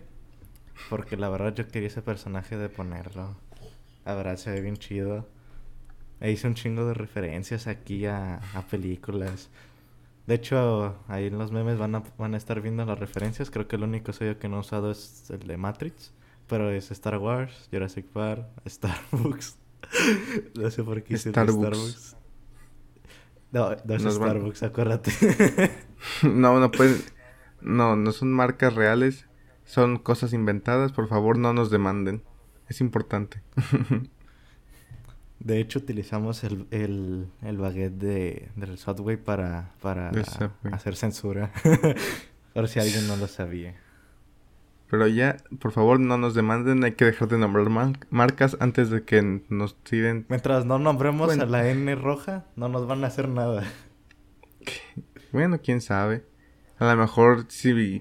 [0.88, 3.36] Porque la verdad yo quería ese personaje de ponerlo.
[4.04, 5.26] La verdad se ve bien chido.
[6.20, 9.50] E hice un chingo de referencias aquí a, a películas.
[10.26, 13.50] De hecho, ahí en los memes van a, van a estar viendo las referencias.
[13.50, 16.12] Creo que el único sello que no he usado es el de Matrix.
[16.48, 19.56] Pero es Star Wars, Jurassic Park, Starbucks.
[20.56, 21.52] no sé por qué Starbucks.
[21.54, 22.16] Starbucks.
[23.52, 25.12] No, no es Nos van- Starbucks, acuérdate.
[26.22, 26.96] no, no pueden.
[27.60, 29.26] No, no son marcas reales.
[29.64, 30.92] Son cosas inventadas.
[30.92, 32.22] Por favor, no nos demanden.
[32.68, 33.42] Es importante.
[35.38, 40.10] De hecho, utilizamos el, el, el baguette de, del Subway para, para
[40.72, 41.52] hacer censura.
[42.54, 43.74] Por si alguien no lo sabía.
[44.88, 46.84] Pero ya, por favor, no nos demanden.
[46.84, 47.68] Hay que dejar de nombrar
[48.10, 50.26] marcas antes de que nos tiren.
[50.28, 53.64] Mientras no nombremos a la N roja, no nos van a hacer nada.
[55.32, 56.24] Bueno, quién sabe.
[56.78, 58.00] A lo mejor si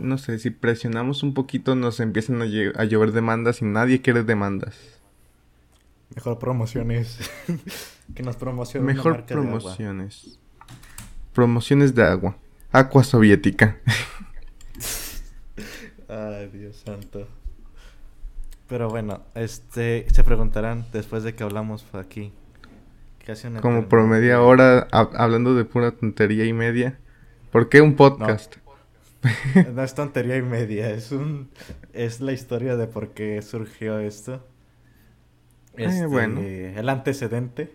[0.00, 4.22] no sé, si presionamos un poquito nos empiezan a, a llover demandas y nadie quiere
[4.22, 4.95] demandas.
[6.14, 7.18] Mejor promociones.
[8.14, 8.86] que nos promocionen.
[8.86, 10.38] Mejor promociones.
[11.32, 12.36] Promociones de agua.
[12.72, 13.78] Agua soviética.
[16.08, 17.26] Ay, Dios santo.
[18.68, 22.32] Pero bueno, este se preguntarán después de que hablamos aquí.
[23.60, 26.96] Como por media hora hablando de pura tontería y media.
[27.50, 28.56] ¿Por qué un podcast?
[29.74, 31.48] no es tontería y media, es un
[31.92, 34.46] es la historia de por qué surgió esto.
[35.76, 36.40] Este, bueno.
[36.40, 37.72] El antecedente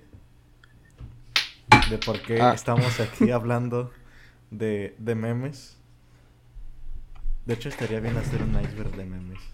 [1.90, 2.54] de por qué ah.
[2.54, 3.92] estamos aquí hablando
[4.50, 5.78] de, de memes.
[7.46, 9.40] De hecho, estaría bien hacer un iceberg de memes.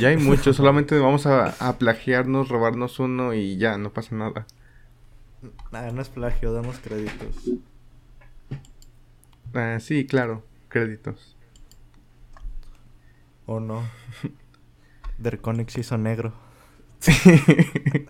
[0.00, 4.46] Ya hay muchos, solamente vamos a, a, plagiarnos, robarnos uno y ya, no pasa nada.
[5.70, 7.36] Nada, no es plagio, damos créditos.
[9.54, 11.36] Ah, sí, claro, créditos.
[13.46, 13.84] ¿O no?
[15.18, 16.32] Derconix hizo negro.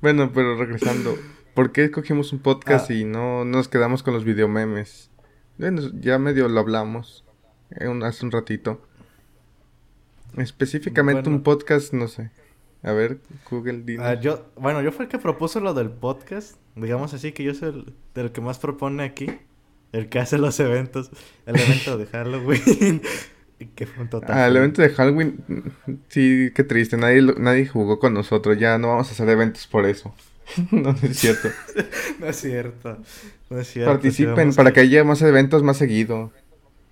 [0.00, 1.16] bueno, pero regresando.
[1.54, 2.94] ¿Por qué escogimos un podcast ah.
[2.94, 5.10] y no nos quedamos con los videomemes?
[5.56, 7.24] Bueno, ya medio lo hablamos
[8.02, 8.80] hace un ratito.
[10.36, 12.30] Específicamente un podcast, no sé.
[12.82, 14.04] A ver, Google, dime.
[14.04, 16.56] Ah, yo, bueno, yo fue el que propuso lo del podcast.
[16.74, 19.26] Digamos así que yo soy el del que más propone aquí.
[19.92, 21.10] El que hace los eventos.
[21.46, 23.00] El evento de Halloween.
[23.74, 24.36] Que fue un total.
[24.36, 25.42] Ah, el evento de Halloween,
[26.08, 26.96] sí, qué triste.
[26.96, 28.58] Nadie, nadie jugó con nosotros.
[28.58, 30.14] Ya no vamos a hacer eventos por eso.
[30.70, 31.48] no, es cierto.
[32.20, 32.98] no es cierto.
[33.50, 33.92] No es cierto.
[33.92, 34.80] Participen para que...
[34.80, 36.32] haya más eventos más seguido.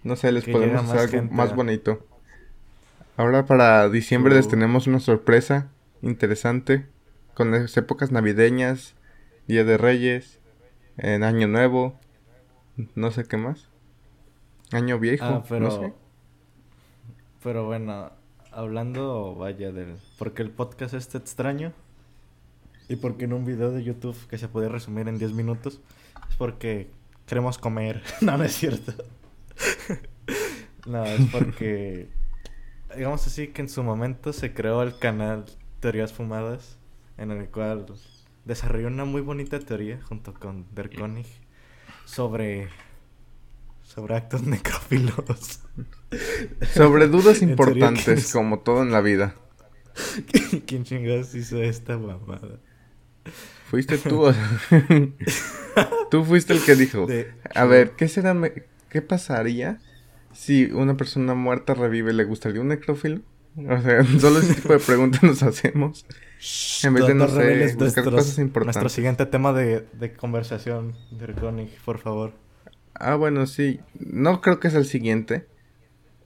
[0.02, 2.04] No sé, les podemos hacer algo más bonito.
[3.16, 5.68] Ahora para diciembre les tenemos una sorpresa
[6.00, 6.86] interesante.
[7.34, 8.94] Con las épocas navideñas,
[9.46, 10.38] Día de Reyes,
[10.98, 11.98] en Año Nuevo,
[12.94, 13.68] no sé qué más.
[14.70, 15.60] Año viejo, ah, pero...
[15.60, 15.92] no sé.
[17.42, 18.10] Pero bueno,
[18.52, 21.72] hablando, vaya, del por qué el podcast es extraño
[22.88, 25.80] y porque en un video de YouTube que se puede resumir en 10 minutos
[26.28, 26.90] es porque
[27.26, 28.02] queremos comer.
[28.20, 28.92] no, no es cierto.
[30.86, 32.08] no, es porque,
[32.96, 35.46] digamos así, que en su momento se creó el canal
[35.80, 36.76] Teorías Fumadas,
[37.18, 37.86] en el cual
[38.44, 41.26] desarrolló una muy bonita teoría junto con Derkonig
[42.04, 42.68] sobre
[43.82, 45.60] sobre actos necrófilos.
[46.74, 49.34] Sobre dudas importantes, como todo en la vida.
[50.66, 52.58] ¿Quién chingados hizo esta mamada?
[53.66, 54.32] Fuiste tú.
[56.10, 57.06] tú fuiste el que dijo.
[57.54, 58.36] A ver, ¿qué será?
[58.88, 59.80] ¿Qué pasaría
[60.32, 62.12] si una persona muerta revive?
[62.12, 63.22] ¿Le gustaría un necrófilo?
[63.56, 66.06] O sea, solo ese tipo de preguntas nos hacemos.
[66.82, 68.76] en vez de, no sé, buscar cosas importantes.
[68.76, 72.32] Nuestro siguiente tema de, de conversación, Derconic, por favor.
[73.02, 73.80] Ah, bueno, sí.
[73.98, 75.44] No creo que es el siguiente.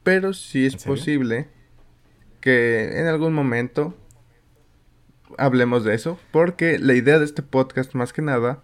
[0.02, 1.48] Pero sí es posible
[2.42, 3.96] que en algún momento
[5.38, 6.18] hablemos de eso.
[6.32, 8.62] Porque la idea de este podcast, más que nada,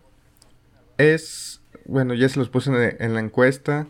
[0.98, 1.62] es.
[1.86, 2.70] Bueno, ya se los puse
[3.00, 3.88] en, la encuesta.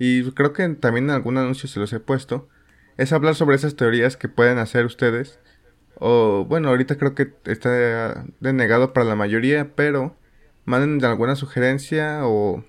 [0.00, 2.48] Y creo que también en algún anuncio se los he puesto.
[2.96, 5.38] Es hablar sobre esas teorías que pueden hacer ustedes.
[5.94, 9.76] O bueno, ahorita creo que está denegado para la mayoría.
[9.76, 10.16] Pero
[10.64, 12.64] manden alguna sugerencia o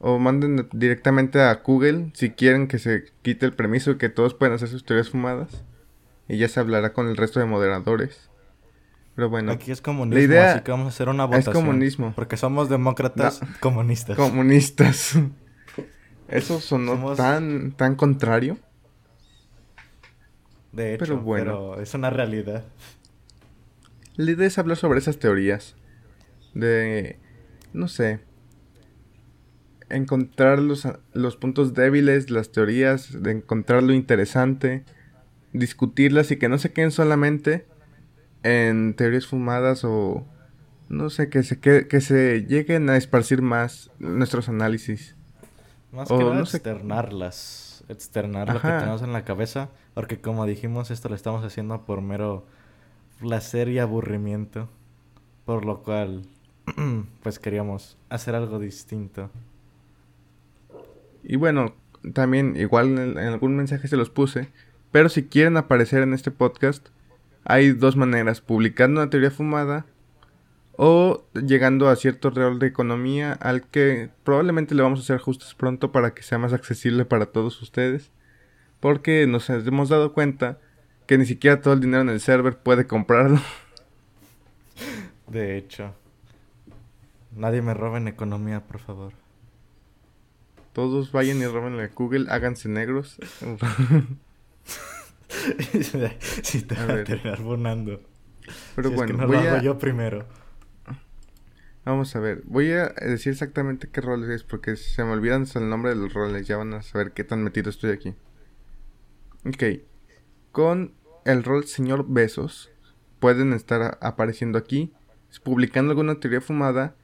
[0.00, 4.34] o manden directamente a Google si quieren que se quite el permiso y que todos
[4.34, 5.62] puedan hacer sus teorías fumadas.
[6.26, 8.30] Y ya se hablará con el resto de moderadores.
[9.14, 9.52] Pero bueno.
[9.52, 11.54] Aquí es comunismo, la idea así que vamos a hacer una votación.
[11.54, 12.12] Es comunismo.
[12.16, 14.16] Porque somos demócratas comunistas.
[14.16, 15.18] Comunistas.
[16.28, 18.56] Eso sonó tan, tan contrario.
[20.72, 21.44] De hecho, pero, bueno.
[21.44, 22.64] pero es una realidad.
[24.16, 25.74] La idea es hablar sobre esas teorías.
[26.54, 27.18] De...
[27.72, 28.29] No sé
[29.90, 34.84] encontrar los, los puntos débiles, las teorías, de encontrar lo interesante,
[35.52, 37.66] discutirlas y que no se queden solamente
[38.42, 40.24] en teorías fumadas o
[40.88, 45.14] no sé, que se, que, se lleguen a esparcir más nuestros análisis.
[45.92, 51.08] Más que nada externarlas, externar lo que tenemos en la cabeza, porque como dijimos, esto
[51.08, 52.44] lo estamos haciendo por mero
[53.20, 54.68] placer y aburrimiento,
[55.44, 56.22] por lo cual
[57.22, 59.30] pues queríamos hacer algo distinto.
[61.22, 61.74] Y bueno,
[62.14, 64.48] también igual en, algún mensaje se los puse,
[64.90, 66.88] pero si quieren aparecer en este podcast,
[67.44, 69.86] hay dos maneras, publicando una teoría fumada
[70.76, 75.54] o llegando a cierto real de economía al que probablemente le vamos a hacer ajustes
[75.54, 78.10] pronto para que sea más accesible para todos ustedes,
[78.80, 80.58] porque nos hemos dado cuenta
[81.06, 83.40] que ni siquiera todo el dinero en el server puede comprarlo.
[85.26, 85.94] De hecho,
[87.36, 89.19] nadie me roba en economía, por favor.
[90.72, 93.16] Todos vayan y roben a Google, háganse negros.
[96.42, 98.00] si te va a terminar bonando.
[98.76, 99.62] Pero bueno, no voy lo hago a...
[99.62, 100.26] yo primero.
[101.84, 105.68] Vamos a ver, voy a decir exactamente qué roles es, porque se me olvidan el
[105.68, 108.14] nombre de los roles, ya van a saber qué tan metido estoy aquí.
[109.46, 109.80] Ok,
[110.52, 110.92] con
[111.24, 112.70] el rol Señor Besos,
[113.18, 114.92] pueden estar apareciendo aquí,
[115.42, 116.94] publicando alguna teoría fumada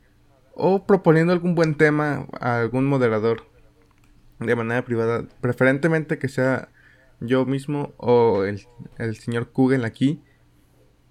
[0.55, 3.56] o proponiendo algún buen tema a algún moderador
[4.39, 6.69] de manera privada, preferentemente que sea
[7.21, 10.23] yo mismo o el, señor Kugel aquí,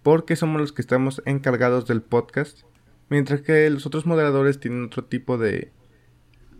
[0.03, 2.61] porque somos los que estamos encargados del podcast,
[3.09, 5.71] mientras que los otros moderadores tienen otro tipo de,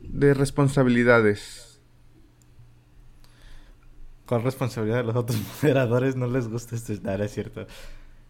[0.02, 1.82] de responsabilidades.
[4.26, 7.68] ¿Cuál responsabilidad de los otros moderadores no les gusta este es cierto.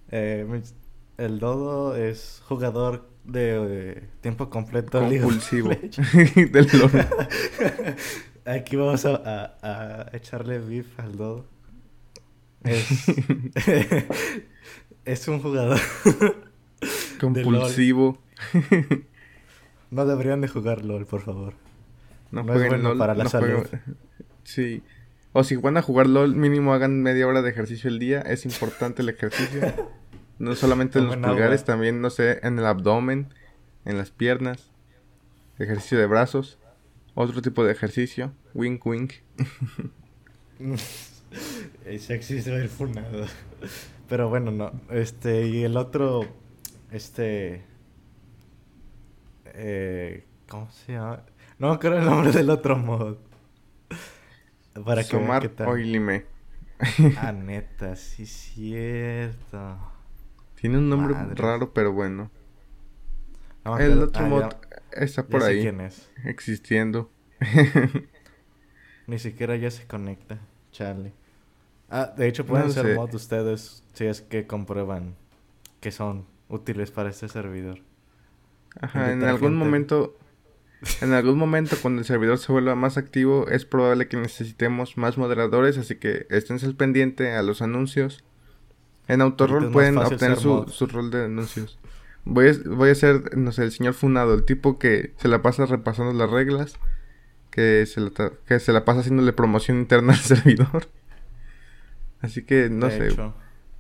[0.10, 0.62] Eh,
[1.18, 5.00] el Dodo es jugador de, tiempo completo.
[5.00, 5.70] Compulsivo.
[6.36, 6.68] Del
[8.46, 11.46] Aquí vamos a, a, echarle beef al Dodo.
[12.64, 12.88] Es,
[15.06, 15.80] es un jugador
[17.20, 18.20] compulsivo.
[19.92, 21.54] no deberían de jugar LOL, por favor.
[22.32, 23.66] No, jueguen LOL, para la salud.
[24.44, 24.84] Sí.
[25.34, 28.22] O si van a jugar LOL, mínimo hagan media hora de ejercicio al día.
[28.22, 29.62] Es importante el ejercicio.
[30.38, 33.34] No solamente en los pulgares, también, no sé, en el abdomen,
[33.86, 34.72] en las piernas,
[35.58, 36.60] ejercicio de brazos,
[37.14, 39.14] otro tipo de ejercicio, wink wink.
[41.86, 43.26] Ese existe el funado.
[44.10, 44.72] Pero bueno, no.
[44.90, 46.26] Este, y el otro,
[46.92, 47.64] este...
[49.46, 51.24] Eh, ¿Cómo se llama?
[51.58, 53.16] No me acuerdo el nombre del otro mod.
[54.84, 56.26] Para que Somar Oilime.
[57.18, 59.78] ah, neta, sí cierto.
[60.56, 62.32] Tiene un nombre raro, pero bueno.
[63.80, 64.44] el otro ah, mod
[64.92, 65.62] está por ahí.
[65.62, 66.10] quién es.
[66.24, 67.12] Existiendo.
[69.08, 70.40] Ni siquiera ya se conecta.
[70.72, 71.14] Charlie.
[71.90, 75.16] Ah, de hecho pueden ser mods ustedes si es que comprueban
[75.80, 77.80] que son útiles para este servidor.
[78.82, 80.18] Ajá, en algún momento
[81.02, 85.18] en algún momento cuando el servidor se vuelva más activo es probable que necesitemos más
[85.18, 88.24] moderadores, así que estén al pendiente a los anuncios
[89.08, 91.78] en Autorroll pueden obtener su, su, rol de anuncios.
[92.24, 95.42] Voy a, voy a ser, no sé, el señor Funado, el tipo que se la
[95.42, 96.80] pasa repasando las reglas,
[97.52, 98.10] que se la,
[98.48, 100.88] que se la pasa haciéndole promoción interna al servidor.
[102.22, 103.10] Así que, no sé.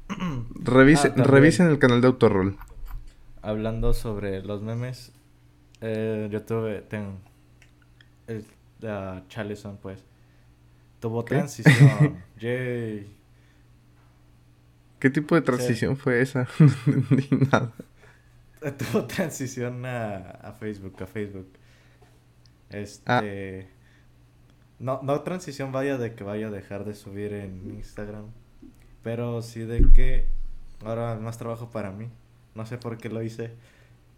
[0.64, 2.58] Revise, ah, revisen el canal de Autorroll.
[3.42, 5.12] Hablando sobre los memes,
[5.82, 7.18] eh, yo tuve, tengo,
[8.28, 8.46] el,
[8.84, 10.04] uh, Charlison, pues,
[11.00, 12.24] tuvo transición.
[12.40, 13.16] Yay.
[15.06, 16.48] ¿Qué tipo de transición fue esa?
[16.58, 17.72] no entendí nada.
[18.80, 21.48] Tuvo transición a, Facebook, a Facebook.
[22.72, 23.04] Este.
[23.06, 23.22] Ah.
[24.80, 28.32] No, no transición vaya de que vaya a dejar de subir en Instagram.
[29.04, 30.26] Pero sí de que
[30.84, 32.10] ahora más trabajo para mí.
[32.56, 33.52] No sé por qué lo hice.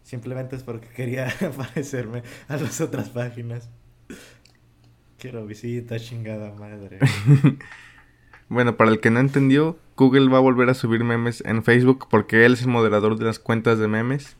[0.04, 3.68] Simplemente es porque quería parecerme a las otras páginas.
[5.18, 7.00] Quiero visita, chingada madre.
[8.50, 12.08] Bueno, para el que no entendió, Google va a volver a subir memes en Facebook
[12.10, 14.38] porque él es el moderador de las cuentas de memes.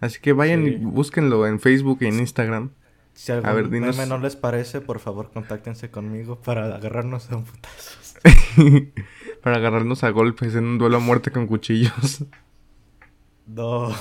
[0.00, 2.70] Así que vayan y búsquenlo en Facebook y en Instagram.
[3.12, 7.36] Si algún a ver, meme no les parece, por favor, contáctense conmigo para agarrarnos a
[7.36, 8.14] un putazos.
[9.42, 12.24] para agarrarnos a golpes en un duelo a muerte con cuchillos.
[13.46, 13.92] No.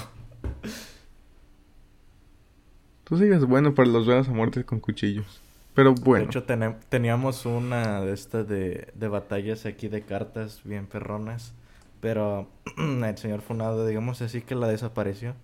[3.03, 5.41] Tú sigues bueno para los duelos a muerte con cuchillos.
[5.73, 6.25] Pero bueno.
[6.25, 6.43] De hecho,
[6.89, 11.53] teníamos una de estas de, de batallas aquí de cartas bien perronas.
[12.01, 12.47] Pero
[12.77, 15.35] el señor Funado, digamos así que la desapareció.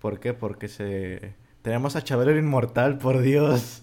[0.00, 0.32] ¿Por qué?
[0.34, 1.34] Porque se...
[1.62, 3.82] Tenemos a Chabelo Inmortal, por Dios.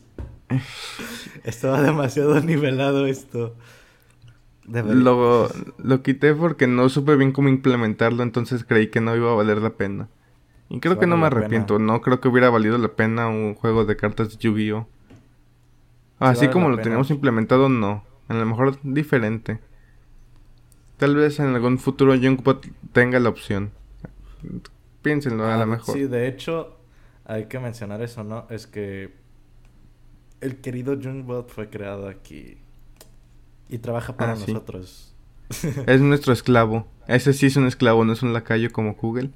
[1.43, 3.55] Estaba demasiado nivelado esto.
[4.67, 9.35] Lo, lo quité porque no supe bien cómo implementarlo, entonces creí que no iba a
[9.35, 10.09] valer la pena.
[10.69, 13.85] Y creo que no me arrepiento, no creo que hubiera valido la pena un juego
[13.85, 14.85] de cartas de Yu-Gi-Oh!
[16.19, 18.03] Así como lo teníamos implementado, no.
[18.27, 19.59] A lo mejor diferente.
[20.97, 23.71] Tal vez en algún futuro Junkbot tenga la opción.
[25.01, 25.95] Piénsenlo, a lo ah, mejor.
[25.95, 26.77] Sí, de hecho,
[27.25, 28.47] hay que mencionar eso, ¿no?
[28.49, 29.13] Es que
[30.41, 32.57] el querido Jungbot fue creado aquí
[33.69, 34.53] y trabaja para Ah, sí.
[34.53, 35.15] nosotros.
[35.87, 36.87] Es nuestro esclavo.
[37.07, 39.31] Ese sí es un esclavo, no es un lacayo como Google.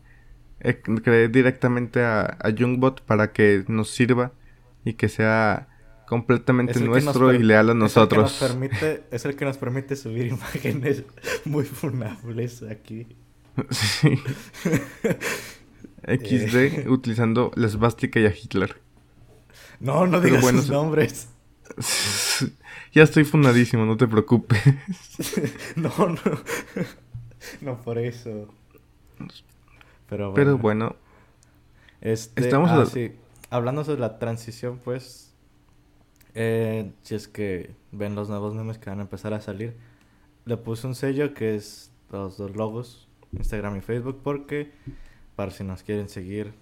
[0.60, 4.34] Eh, creé directamente a, a Jungbot para que nos sirva
[4.86, 5.68] y que sea
[6.12, 8.24] completamente nuestro y leal a es el que nosotros.
[8.42, 11.06] nos permite, es el que nos permite subir imágenes
[11.46, 13.08] muy funables aquí.
[13.70, 14.20] Sí.
[16.04, 16.86] XD Eh.
[16.90, 18.76] utilizando la esvástica y a Hitler.
[19.80, 21.30] No, no digas bueno, sus nombres.
[22.94, 24.62] ya estoy fundadísimo, no te preocupes.
[25.78, 26.20] No, no.
[27.62, 28.54] No por eso.
[30.10, 30.36] Pero bueno.
[30.36, 30.96] Pero bueno,
[32.02, 33.14] Este, Estamos ah, a- sí.
[33.50, 35.31] Hablando sobre la transición, pues.
[36.36, 39.76] Eh, si es que ven los nuevos memes que van a empezar a salir,
[40.46, 44.72] le puse un sello que es los dos logos, Instagram y Facebook, porque
[45.36, 46.54] para si nos quieren seguir,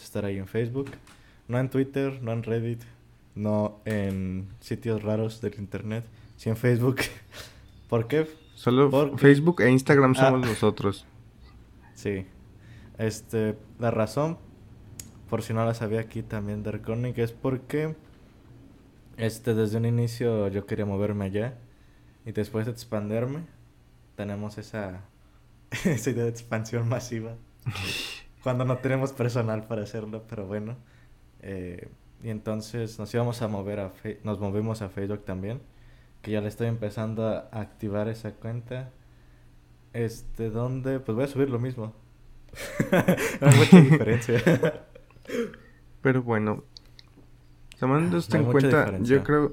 [0.00, 0.90] a estar ahí en Facebook.
[1.48, 2.82] No en Twitter, no en Reddit,
[3.34, 6.04] no en sitios raros del internet,
[6.36, 6.96] sí en Facebook.
[7.88, 8.28] ¿Por qué?
[8.54, 10.20] solo Porque- Facebook e Instagram Ah.
[10.30, 11.06] somos nosotros.
[11.94, 12.26] Sí.
[12.96, 14.38] Este, la razón,
[15.28, 17.96] por si no la sabía aquí también de Reconic, es porque
[19.18, 21.58] este, desde un inicio yo quería moverme allá
[22.26, 23.42] y después de expanderme,
[24.16, 25.02] tenemos esa,
[25.86, 27.36] esa idea de expansión masiva.
[28.42, 30.76] cuando no tenemos personal para hacerlo, pero bueno.
[31.42, 31.90] Eh,
[32.22, 35.62] y entonces nos íbamos a mover a Fe- nos movimos a Facebook también,
[36.22, 38.92] que ya le estoy empezando a activar esa cuenta.
[39.92, 41.94] Este, donde pues voy a subir lo mismo.
[43.40, 44.42] no hay mucha diferencia.
[46.00, 46.64] Pero bueno,
[47.78, 49.16] tomando esto en cuenta, diferencia.
[49.16, 49.52] yo creo,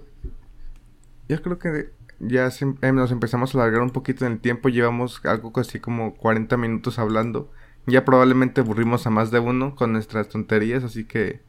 [1.30, 4.70] yo creo que ya se eh, nos empezamos a alargar un poquito en el tiempo.
[4.70, 7.52] Llevamos algo así como 40 minutos hablando.
[7.88, 11.42] Ya probablemente aburrimos a más de uno con nuestras tonterías, así que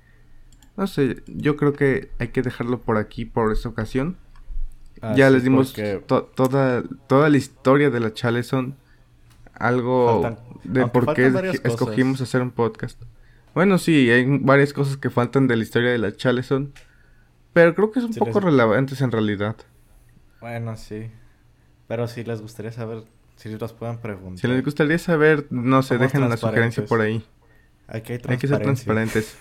[0.77, 1.23] no sé.
[1.27, 4.17] Yo creo que hay que dejarlo por aquí por esta ocasión.
[5.03, 8.77] Ah, ya sí, les dimos porque to- toda toda la historia de la Chaleson,
[9.55, 11.27] algo Faltan- de por qué
[11.65, 12.29] escogimos cosas.
[12.29, 13.01] hacer un podcast.
[13.57, 16.75] Bueno, sí, hay varias cosas que faltan de la historia de la Chaleson,
[17.55, 19.57] pero creo que son Sí, poco les- relevantes en realidad.
[20.43, 21.11] Bueno, sí.
[21.89, 23.05] Pero si les gustaría saber,
[23.37, 24.39] si los puedan preguntar.
[24.39, 27.25] Si les gustaría saber, no sé, dejen la sugerencia por ahí.
[27.89, 29.39] Aquí hay Hay que ser transparentes.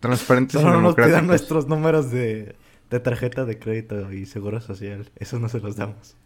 [0.00, 2.54] transparentes y Solo no nos pidan nuestros números de,
[2.90, 5.10] de tarjeta de crédito y seguro social.
[5.16, 6.16] Esos no se los damos.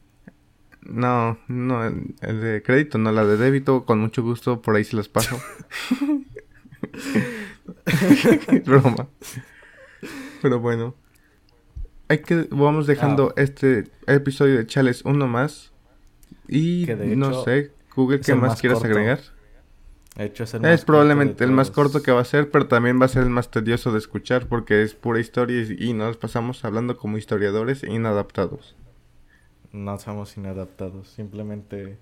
[0.83, 4.97] No, no, el de crédito, no, la de débito, con mucho gusto, por ahí se
[4.97, 5.41] las paso.
[8.65, 9.09] Broma.
[10.43, 10.95] Pero bueno.
[12.09, 13.41] Hay que, vamos dejando Ah.
[13.43, 15.73] este episodio de Chales uno más.
[16.49, 16.87] Y
[17.17, 18.93] no sé, Google, ¿qué más, más quieres corto.
[18.93, 19.21] agregar?
[20.17, 23.01] De hecho, es el Es probablemente el más corto que va a ser, pero también
[23.01, 26.17] va a ser el más tedioso de escuchar porque es pura historia y, y nos
[26.17, 28.77] pasamos hablando como historiadores inadaptados.
[29.73, 31.99] No somos inadaptados, simplemente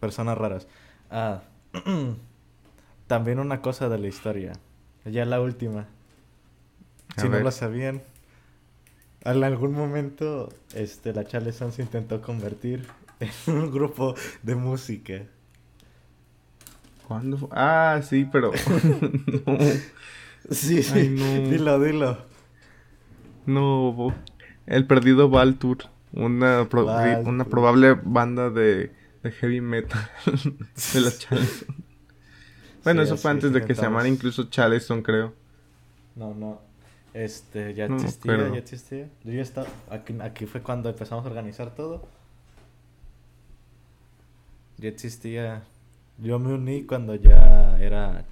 [0.00, 0.66] personas raras.
[1.10, 1.42] Ah,
[3.12, 4.54] también una cosa de la historia.
[5.04, 5.86] Ya la última.
[7.16, 7.30] A si ver.
[7.30, 8.02] no lo sabían,
[9.24, 12.86] en algún momento este, la Chaleson se intentó convertir
[13.20, 15.22] en un grupo de música.
[17.06, 17.48] ¿Cuándo?
[17.52, 18.52] Ah, sí, pero...
[19.46, 19.58] no.
[20.50, 21.48] Sí, sí, Ay, no.
[21.48, 22.18] dilo, dilo.
[23.46, 24.14] No,
[24.66, 25.78] el perdido Baltur,
[26.12, 27.28] una, pro- Baltur.
[27.28, 28.92] una probable banda de,
[29.22, 30.00] de heavy metal
[30.92, 31.76] de la Chaleson.
[32.84, 35.32] Bueno, Sí, eso fue antes de que se llamara incluso Chaleson, creo.
[36.16, 36.60] No, no.
[37.14, 39.08] Este, ya existía, ya existía.
[39.24, 42.02] Yo ya estaba, aquí, aquí fue cuando empezamos a organizar todo.
[44.78, 45.62] Ya existía.
[46.18, 48.24] Yo me uní cuando ya era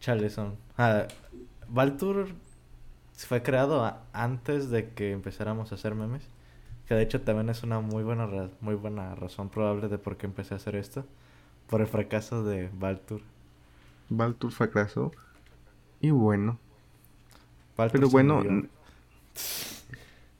[0.00, 0.54] Chaleson.
[0.76, 1.06] Ah,
[1.68, 2.28] Valtur
[3.16, 6.22] fue creado a- antes de que empezáramos a hacer memes.
[6.88, 8.28] Que de hecho también es una muy buena,
[8.60, 11.04] muy buena razón probable de por qué empecé a hacer esto.
[11.72, 13.22] Por el fracaso de Valtur.
[14.10, 15.10] Baltur fracasó.
[16.02, 16.58] Y bueno,
[17.78, 18.42] Baltur pero bueno,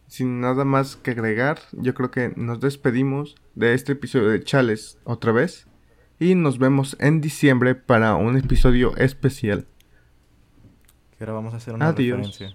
[0.09, 4.99] sin nada más que agregar, yo creo que nos despedimos de este episodio de Chales
[5.05, 5.67] otra vez.
[6.21, 9.67] Y nos vemos en diciembre para un episodio especial.
[11.17, 12.19] Que ahora vamos a hacer una Adiós.
[12.19, 12.55] referencia.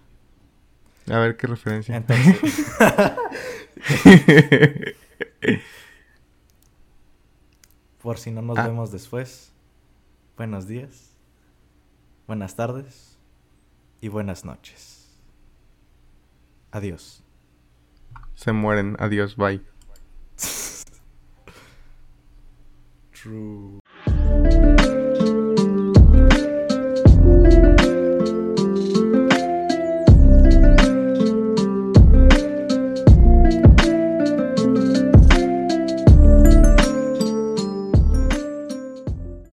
[1.10, 1.98] A ver qué referencia.
[1.98, 2.76] Entonces,
[8.08, 8.66] por si no nos Ah.
[8.66, 9.52] vemos después,
[10.38, 11.12] buenos días,
[12.26, 13.18] buenas tardes
[14.00, 15.20] y buenas noches.
[16.72, 17.22] Adiós.
[18.34, 18.96] Se mueren.
[18.98, 19.36] Adiós.
[19.36, 19.62] Bye.
[23.12, 23.82] True.